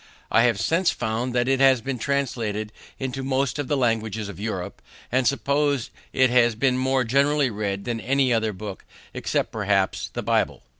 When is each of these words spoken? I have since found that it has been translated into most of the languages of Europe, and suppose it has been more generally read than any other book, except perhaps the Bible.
I 0.31 0.41
have 0.45 0.59
since 0.59 0.89
found 0.89 1.35
that 1.35 1.47
it 1.47 1.59
has 1.59 1.79
been 1.79 1.99
translated 1.99 2.71
into 2.97 3.21
most 3.21 3.59
of 3.59 3.67
the 3.67 3.77
languages 3.77 4.29
of 4.29 4.39
Europe, 4.39 4.81
and 5.11 5.27
suppose 5.27 5.91
it 6.11 6.31
has 6.31 6.55
been 6.55 6.75
more 6.75 7.03
generally 7.03 7.51
read 7.51 7.85
than 7.85 8.01
any 8.01 8.33
other 8.33 8.51
book, 8.51 8.83
except 9.13 9.51
perhaps 9.51 10.09
the 10.11 10.23
Bible. 10.23 10.63